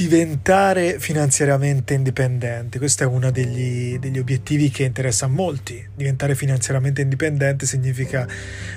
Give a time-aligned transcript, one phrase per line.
[0.00, 2.78] Diventare finanziariamente indipendente.
[2.78, 5.86] Questo è uno degli, degli, obiettivi che interessa a molti.
[5.94, 8.26] Diventare finanziariamente indipendente significa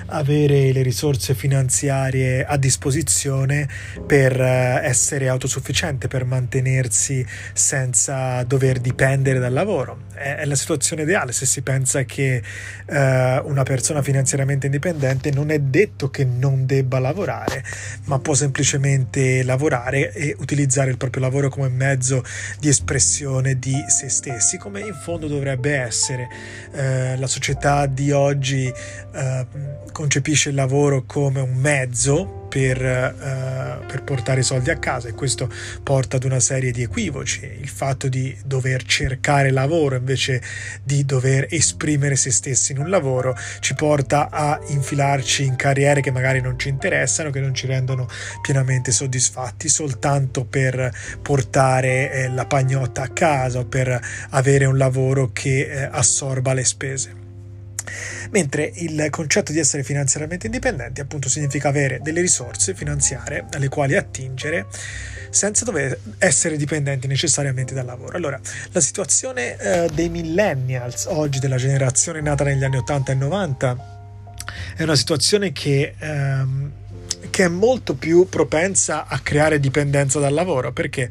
[0.08, 3.66] avere le risorse finanziarie a disposizione
[4.06, 10.02] per eh, essere autosufficiente, per mantenersi senza dover dipendere dal lavoro.
[10.12, 12.42] È, è la situazione ideale se si pensa che
[12.84, 17.64] eh, una persona finanziariamente indipendente non è detto che non debba lavorare,
[18.04, 22.22] ma può semplicemente lavorare e utilizzare il proprio proprio lavoro come mezzo
[22.58, 26.28] di espressione di se stessi, come in fondo dovrebbe essere.
[26.72, 29.46] Eh, la società di oggi eh,
[29.92, 35.50] concepisce il lavoro come un mezzo per, uh, per, portare soldi a casa e questo
[35.82, 37.44] porta ad una serie di equivoci.
[37.60, 40.40] Il fatto di dover cercare lavoro invece
[40.84, 46.12] di dover esprimere se stessi in un lavoro ci porta a infilarci in carriere che
[46.12, 48.06] magari non ci interessano, che non ci rendono
[48.40, 55.30] pienamente soddisfatti soltanto per portare eh, la pagnotta a casa o per avere un lavoro
[55.32, 57.22] che eh, assorba le spese
[58.30, 63.96] mentre il concetto di essere finanziariamente indipendenti appunto significa avere delle risorse finanziarie alle quali
[63.96, 64.66] attingere
[65.30, 68.16] senza dover essere dipendenti necessariamente dal lavoro.
[68.16, 68.40] Allora,
[68.70, 73.76] la situazione eh, dei millennials oggi, della generazione nata negli anni 80 e 90,
[74.76, 75.94] è una situazione che...
[75.98, 76.72] Ehm,
[77.34, 80.72] che è molto più propensa a creare dipendenza dal lavoro.
[80.72, 81.10] Perché?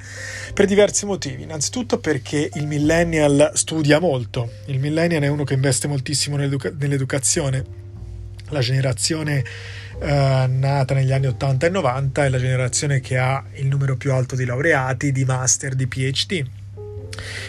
[0.54, 1.44] Per diversi motivi.
[1.44, 4.50] Innanzitutto perché il millennial studia molto.
[4.68, 7.66] Il millennial è uno che investe moltissimo nell'educa- nell'educazione.
[8.52, 9.44] La generazione
[10.00, 10.06] uh,
[10.48, 14.38] nata negli anni 80 e 90 è la generazione che ha il numero più alto
[14.38, 16.46] di laureati, di master, di PhD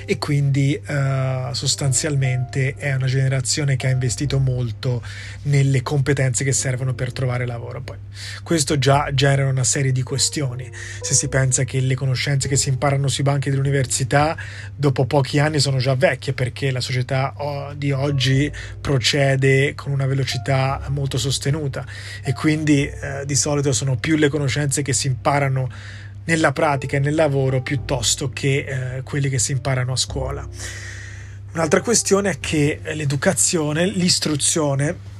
[0.05, 5.03] e quindi uh, sostanzialmente è una generazione che ha investito molto
[5.43, 7.83] nelle competenze che servono per trovare lavoro.
[7.83, 7.97] Poi
[8.43, 10.71] questo già genera una serie di questioni.
[11.01, 14.37] Se si pensa che le conoscenze che si imparano sui banchi dell'università
[14.75, 17.35] dopo pochi anni sono già vecchie perché la società
[17.77, 21.85] di oggi procede con una velocità molto sostenuta
[22.23, 25.71] e quindi uh, di solito sono più le conoscenze che si imparano
[26.25, 28.65] nella pratica e nel lavoro piuttosto che
[28.97, 30.49] eh, quelli che si imparano a scuola.
[31.55, 35.13] Un'altra questione è che l'educazione, l'istruzione,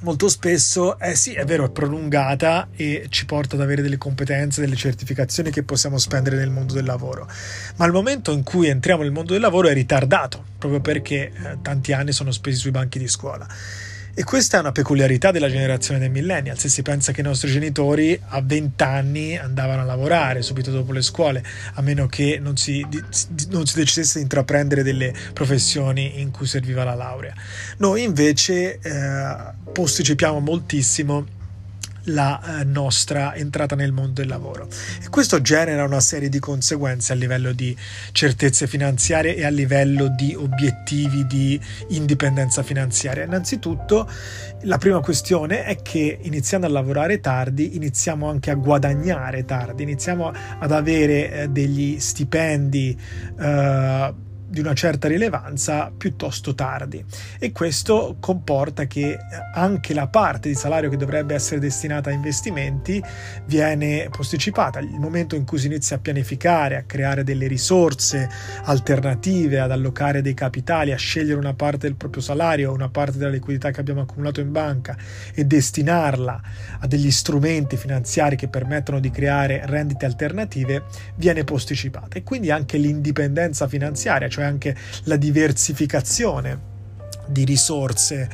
[0.00, 4.60] molto spesso è sì, è vero, è prolungata e ci porta ad avere delle competenze,
[4.60, 7.28] delle certificazioni che possiamo spendere nel mondo del lavoro,
[7.76, 11.58] ma il momento in cui entriamo nel mondo del lavoro è ritardato, proprio perché eh,
[11.62, 13.46] tanti anni sono spesi sui banchi di scuola.
[14.18, 16.58] E questa è una peculiarità della generazione dei millennial.
[16.58, 20.90] Se si pensa che i nostri genitori a 20 anni andavano a lavorare subito dopo
[20.90, 21.40] le scuole,
[21.74, 22.84] a meno che non si,
[23.50, 27.32] non si decidesse di intraprendere delle professioni in cui serviva la laurea.
[27.76, 29.36] Noi invece eh,
[29.70, 31.24] posticipiamo moltissimo
[32.08, 34.68] la eh, nostra entrata nel mondo del lavoro.
[35.02, 37.76] E questo genera una serie di conseguenze a livello di
[38.12, 43.24] certezze finanziarie e a livello di obiettivi di indipendenza finanziaria.
[43.24, 44.08] Innanzitutto,
[44.62, 50.32] la prima questione è che iniziando a lavorare tardi, iniziamo anche a guadagnare tardi, iniziamo
[50.58, 52.98] ad avere eh, degli stipendi
[53.38, 57.04] eh, di una certa rilevanza piuttosto tardi
[57.38, 59.18] e questo comporta che
[59.54, 63.02] anche la parte di salario che dovrebbe essere destinata a investimenti
[63.44, 64.78] viene posticipata.
[64.78, 68.28] Il momento in cui si inizia a pianificare, a creare delle risorse
[68.64, 73.30] alternative, ad allocare dei capitali, a scegliere una parte del proprio salario, una parte della
[73.30, 74.96] liquidità che abbiamo accumulato in banca
[75.34, 76.40] e destinarla
[76.80, 80.84] a degli strumenti finanziari che permettono di creare rendite alternative,
[81.16, 86.66] viene posticipata e quindi anche l'indipendenza finanziaria, cioè anche la diversificazione
[87.26, 88.28] di risorse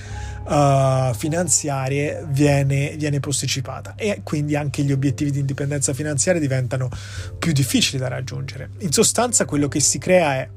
[0.44, 6.88] uh, finanziarie viene, viene posticipata e quindi anche gli obiettivi di indipendenza finanziaria diventano
[7.38, 8.70] più difficili da raggiungere.
[8.78, 10.48] In sostanza quello che si crea è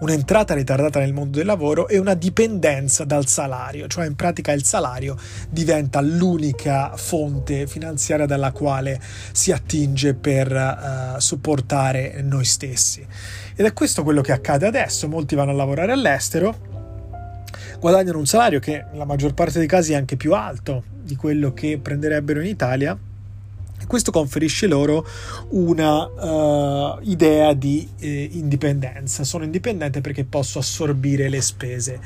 [0.00, 4.64] un'entrata ritardata nel mondo del lavoro e una dipendenza dal salario, cioè in pratica il
[4.64, 5.16] salario
[5.48, 9.00] diventa l'unica fonte finanziaria dalla quale
[9.32, 13.06] si attinge per uh, supportare noi stessi.
[13.54, 16.72] Ed è questo quello che accade adesso, molti vanno a lavorare all'estero,
[17.78, 21.52] guadagnano un salario che nella maggior parte dei casi è anche più alto di quello
[21.52, 22.98] che prenderebbero in Italia
[23.86, 25.06] questo conferisce loro
[25.50, 29.24] una uh, idea di eh, indipendenza.
[29.24, 32.00] Sono indipendente perché posso assorbire le spese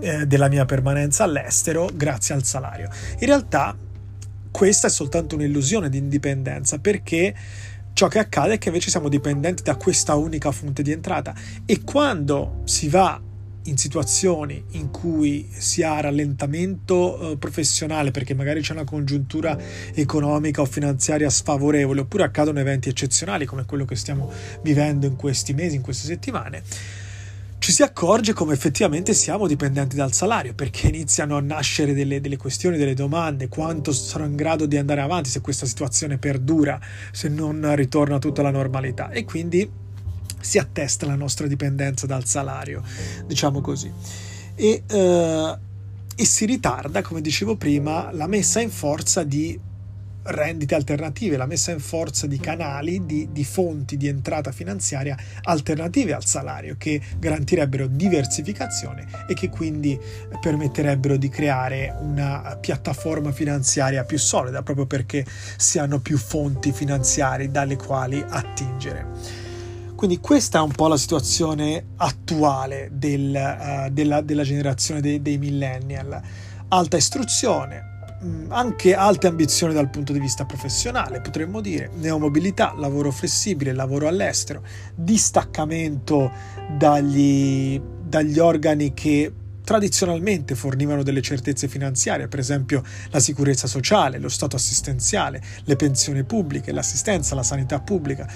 [0.00, 2.90] eh, della mia permanenza all'estero grazie al salario.
[3.18, 3.76] In realtà
[4.50, 7.34] questa è soltanto un'illusione di indipendenza perché
[7.92, 11.34] ciò che accade è che invece siamo dipendenti da questa unica fonte di entrata
[11.64, 13.20] e quando si va
[13.68, 19.56] in situazioni in cui si ha rallentamento eh, professionale perché magari c'è una congiuntura
[19.94, 24.30] economica o finanziaria sfavorevole oppure accadono eventi eccezionali come quello che stiamo
[24.62, 26.62] vivendo in questi mesi, in queste settimane,
[27.58, 32.36] ci si accorge come effettivamente siamo dipendenti dal salario perché iniziano a nascere delle, delle,
[32.36, 36.80] questioni, delle domande, quanto sarò in grado di andare avanti se questa situazione perdura,
[37.10, 39.10] se non ritorna tutta la normalità.
[39.10, 39.68] E quindi
[40.40, 42.82] si attesta la nostra dipendenza dal salario,
[43.26, 43.90] diciamo così.
[44.54, 45.58] E, eh,
[46.14, 49.58] e si ritarda, come dicevo prima, la messa in forza di
[50.28, 56.12] rendite alternative, la messa in forza di canali, di, di, fonti di entrata finanziaria alternative
[56.12, 59.98] al salario che garantirebbero diversificazione e che quindi
[60.40, 65.24] permetterebbero di creare una piattaforma finanziaria più solida proprio perché
[65.56, 69.46] si hanno più fonti finanziarie dalle quali attingere.
[69.98, 75.38] Quindi questa è un po' la situazione attuale del, uh, della, della, generazione dei, dei
[75.38, 76.22] millennial.
[76.68, 77.82] Alta istruzione,
[78.22, 84.06] mm, anche alte ambizioni dal punto di vista professionale, potremmo dire, neomobilità, lavoro flessibile, lavoro
[84.06, 84.62] all'estero,
[84.94, 86.30] distaccamento
[86.76, 89.32] dagli, dagli organi che
[89.68, 96.24] tradizionalmente fornivano delle certezze finanziarie, per esempio la sicurezza sociale, lo stato assistenziale, le pensioni
[96.24, 98.26] pubbliche, l'assistenza, la sanità pubblica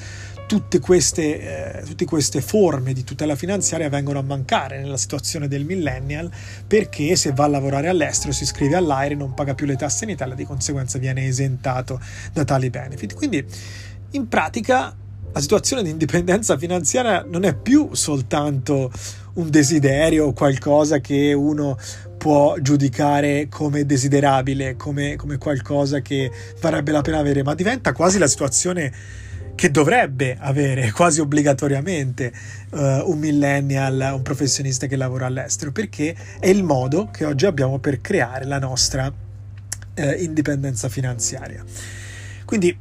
[0.53, 5.65] tutte queste, eh, tutte queste forme di tutela finanziaria vengono a mancare nella situazione del
[5.65, 6.31] millennial
[6.67, 10.11] perché se va a lavorare all'estero si iscrive all'aire non paga più le tasse in
[10.11, 11.99] Italia di conseguenza viene esentato
[12.35, 13.15] da tali benefit.
[13.15, 13.43] Quindi
[14.11, 14.95] in pratica
[15.33, 18.93] la situazione di indipendenza finanziaria non è più soltanto
[19.37, 21.79] un desiderio o qualcosa che uno
[22.19, 28.19] può giudicare come desiderabile, come, come qualcosa che varrebbe la pena avere, ma diventa quasi
[28.19, 28.93] la situazione
[29.63, 32.33] che dovrebbe avere quasi obbligatoriamente
[32.71, 32.79] uh,
[33.09, 38.01] un millennial, un professionista che lavora all'estero, perché è il modo che oggi abbiamo per
[38.01, 41.63] creare la nostra uh, indipendenza finanziaria.
[42.45, 42.77] Quindi,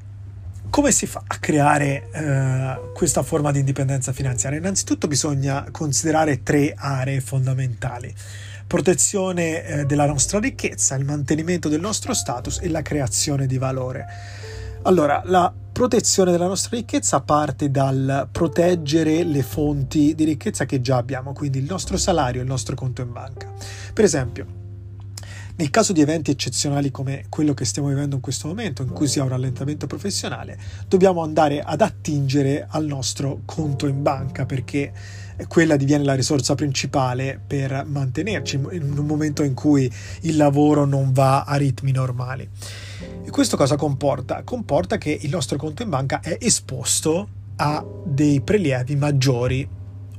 [0.72, 4.58] come si fa a creare uh, questa forma di indipendenza finanziaria?
[4.58, 8.12] Innanzitutto bisogna considerare tre aree fondamentali
[8.66, 14.50] protezione eh, della nostra ricchezza, il mantenimento del nostro status e la creazione di valore.
[14.84, 20.98] Allora, la protezione della nostra ricchezza parte dal proteggere le fonti di ricchezza che già
[20.98, 23.48] abbiamo, quindi il nostro salario il nostro conto in banca.
[23.94, 24.46] Per esempio,
[25.58, 29.08] nel caso di eventi eccezionali come quello che stiamo vivendo in questo momento, in cui
[29.08, 30.58] si ha un rallentamento professionale,
[30.88, 34.92] dobbiamo andare ad attingere al nostro conto in banca perché
[35.48, 41.12] quella diviene la risorsa principale per mantenerci in un momento in cui il lavoro non
[41.12, 42.48] va a ritmi normali.
[43.24, 44.44] E questo cosa comporta?
[44.44, 49.68] Comporta che il nostro conto in banca è esposto a dei prelievi maggiori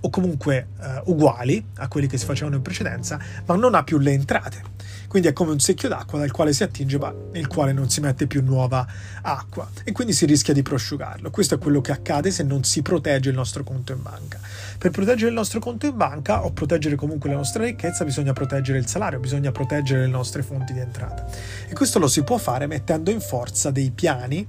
[0.05, 3.99] o comunque uh, uguali a quelli che si facevano in precedenza, ma non ha più
[3.99, 4.71] le entrate.
[5.13, 8.01] Quindi è come un secchio d'acqua dal quale si attinge ma nel quale non si
[8.01, 8.87] mette più nuova
[9.21, 11.31] acqua e quindi si rischia di prosciugarlo.
[11.31, 14.41] Questo è quello che accade se non si protegge il nostro conto in banca.
[14.79, 18.79] Per proteggere il nostro conto in banca o proteggere comunque la nostra ricchezza bisogna proteggere
[18.79, 21.27] il salario, bisogna proteggere le nostre fonti di entrata.
[21.69, 24.47] E questo lo si può fare mettendo in forza dei piani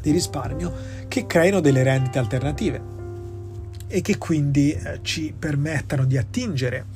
[0.00, 0.72] di risparmio
[1.08, 3.01] che creino delle rendite alternative
[3.92, 6.86] e che quindi eh, ci permettano di attingere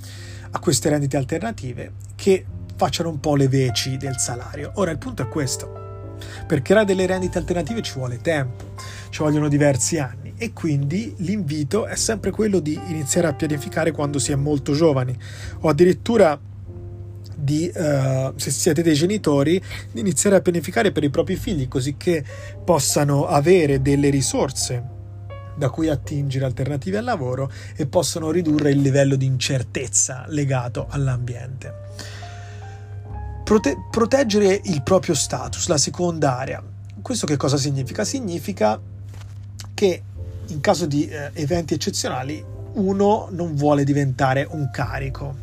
[0.50, 4.72] a queste rendite alternative che facciano un po' le veci del salario.
[4.76, 6.14] Ora il punto è questo.
[6.46, 8.72] Per creare delle rendite alternative ci vuole tempo,
[9.10, 14.18] ci vogliono diversi anni e quindi l'invito è sempre quello di iniziare a pianificare quando
[14.18, 15.14] si è molto giovani
[15.60, 16.40] o addirittura
[17.34, 19.62] di, uh, se siete dei genitori,
[19.92, 22.24] di iniziare a pianificare per i propri figli così che
[22.64, 24.94] possano avere delle risorse
[25.56, 31.84] da cui attingere alternative al lavoro e possono ridurre il livello di incertezza legato all'ambiente.
[33.44, 36.62] Prote- proteggere il proprio status, la seconda area.
[37.00, 38.04] Questo che cosa significa?
[38.04, 38.80] Significa
[39.72, 40.02] che
[40.46, 42.44] in caso di eh, eventi eccezionali
[42.74, 45.36] uno non vuole diventare un carico.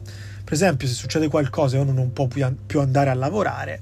[0.43, 3.79] Per esempio, se succede qualcosa e uno non può più andare a lavorare,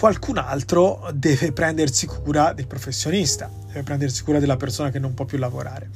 [0.00, 5.26] qualcun altro deve prendersi cura del professionista, deve prendersi cura della persona che non può
[5.26, 5.90] più lavorare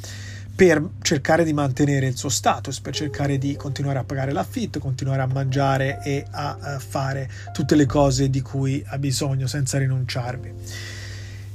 [0.54, 5.22] per cercare di mantenere il suo status, per cercare di continuare a pagare l'affitto, continuare
[5.22, 10.52] a mangiare e a fare tutte le cose di cui ha bisogno senza rinunciarvi.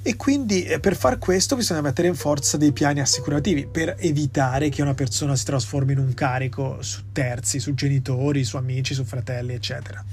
[0.01, 4.70] E quindi eh, per far questo bisogna mettere in forza dei piani assicurativi per evitare
[4.70, 9.03] che una persona si trasformi in un carico su terzi, su genitori, su amici, su
[9.03, 10.03] fratelli, eccetera.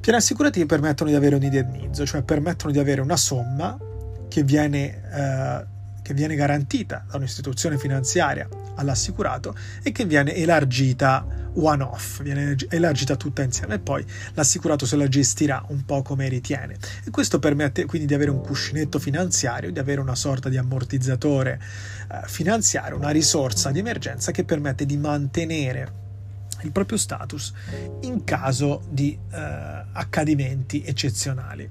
[0.00, 3.78] Piani assicurativi permettono di avere un indennizzo, cioè permettono di avere una somma
[4.28, 5.66] che viene, eh,
[6.00, 13.16] che viene garantita da un'istituzione finanziaria all'assicurato e che viene elargita one off, viene elargita
[13.16, 14.02] tutta insieme e poi
[14.32, 16.76] l'assicurato se la gestirà un po' come ritiene.
[17.04, 21.60] E questo permette quindi di avere un cuscinetto finanziario, di avere una sorta di ammortizzatore
[22.10, 25.99] eh, finanziario, una risorsa di emergenza che permette di mantenere
[26.62, 27.52] il proprio status
[28.02, 31.68] in caso di eh, accadimenti eccezionali.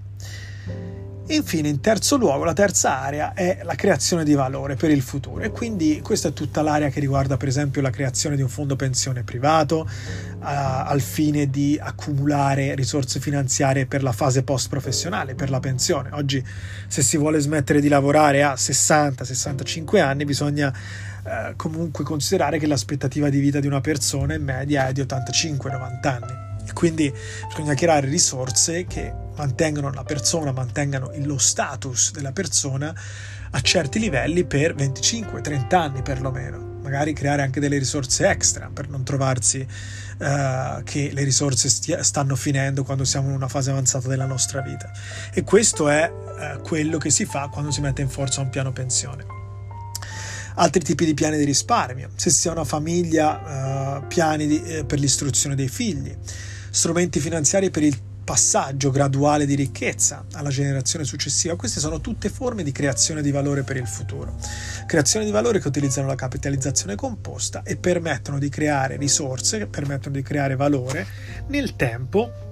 [1.31, 5.43] Infine, in terzo luogo, la terza area è la creazione di valore per il futuro
[5.43, 8.75] e quindi questa è tutta l'area che riguarda per esempio la creazione di un fondo
[8.75, 15.51] pensione privato uh, al fine di accumulare risorse finanziarie per la fase post professionale, per
[15.51, 16.09] la pensione.
[16.13, 16.43] Oggi
[16.87, 23.29] se si vuole smettere di lavorare a 60-65 anni bisogna uh, comunque considerare che l'aspettativa
[23.29, 26.47] di vita di una persona in media è di 85-90 anni.
[26.67, 27.13] E quindi
[27.47, 32.93] bisogna creare risorse che mantengano la persona, mantengano lo status della persona
[33.51, 36.67] a certi livelli per 25-30 anni perlomeno.
[36.81, 42.35] Magari creare anche delle risorse extra per non trovarsi uh, che le risorse stia, stanno
[42.35, 44.91] finendo quando siamo in una fase avanzata della nostra vita.
[45.33, 48.71] E questo è uh, quello che si fa quando si mette in forza un piano
[48.71, 49.37] pensione
[50.55, 54.83] altri tipi di piani di risparmio, se si ha una famiglia, uh, piani di, eh,
[54.83, 56.13] per l'istruzione dei figli,
[56.69, 57.97] strumenti finanziari per il
[58.29, 61.55] passaggio graduale di ricchezza alla generazione successiva.
[61.55, 64.35] Queste sono tutte forme di creazione di valore per il futuro.
[64.85, 70.13] Creazione di valore che utilizzano la capitalizzazione composta e permettono di creare risorse, che permettono
[70.13, 71.07] di creare valore
[71.47, 72.48] nel tempo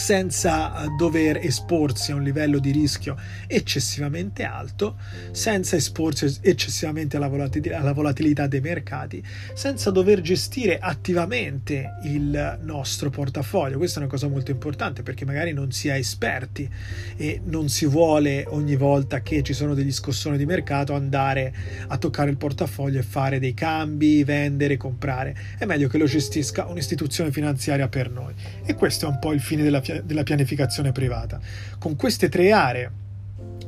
[0.00, 3.16] senza eh, dover esporsi a un livello di rischio
[3.46, 4.96] eccessivamente alto,
[5.30, 13.10] senza esporsi eccessivamente alla, volatil- alla volatilità dei mercati, senza dover gestire attivamente il nostro
[13.10, 13.76] portafoglio.
[13.76, 16.68] Questa è una cosa molto importante perché magari non si è esperti
[17.16, 21.54] e non si vuole ogni volta che ci sono degli scossoni di mercato andare
[21.88, 25.36] a toccare il portafoglio e fare dei cambi, vendere, comprare.
[25.58, 28.32] È meglio che lo gestisca un'istituzione finanziaria per noi.
[28.64, 31.40] E questo è un po' il fine della della, pianificazione privata.
[31.78, 32.90] Con queste tre aree,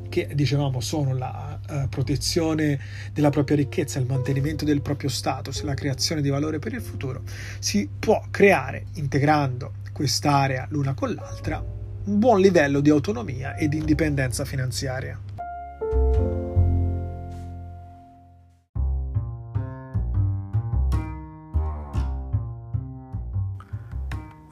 [0.09, 2.79] che dicevamo sono la uh, protezione
[3.12, 7.23] della propria ricchezza, il mantenimento del proprio status, la creazione di valore per il futuro,
[7.59, 11.64] si può creare, integrando quest'area l'una con l'altra,
[12.05, 15.19] un buon livello di autonomia e di indipendenza finanziaria.